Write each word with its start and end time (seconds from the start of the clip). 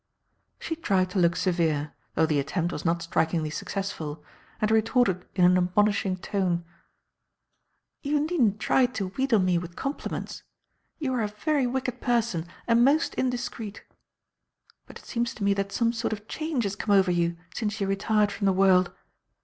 She 0.57 0.75
tried 0.75 1.11
to 1.11 1.19
look 1.19 1.35
severe, 1.35 1.93
though 2.15 2.25
the 2.25 2.39
attempt 2.39 2.71
was 2.73 2.83
not 2.83 3.03
strikingly 3.03 3.51
successful, 3.51 4.23
and 4.59 4.71
retorted 4.71 5.27
in 5.35 5.45
an 5.45 5.55
admonishing 5.59 6.17
tone: 6.17 6.65
"You 8.01 8.19
needn't 8.21 8.59
try 8.59 8.87
to 8.87 9.09
wheedle 9.09 9.37
me 9.37 9.59
with 9.59 9.75
compliments. 9.75 10.41
You 10.97 11.13
are 11.13 11.21
a 11.21 11.27
very 11.27 11.67
wicked 11.67 12.01
person 12.01 12.47
and 12.65 12.83
most 12.83 13.13
indiscreet. 13.13 13.83
But 14.87 14.97
it 14.97 15.05
seems 15.05 15.35
to 15.35 15.43
me 15.43 15.53
that 15.53 15.71
some 15.71 15.93
sort 15.93 16.13
of 16.13 16.27
change 16.27 16.63
has 16.63 16.75
come 16.75 16.95
over 16.95 17.11
you 17.11 17.37
since 17.53 17.79
you 17.79 17.85
retired 17.85 18.31
from 18.31 18.45
the 18.45 18.53
world. 18.53 18.91